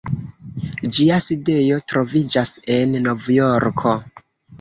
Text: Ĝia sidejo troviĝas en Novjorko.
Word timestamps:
Ĝia 0.95 1.17
sidejo 1.25 1.77
troviĝas 1.93 2.53
en 2.77 2.97
Novjorko. 3.09 3.93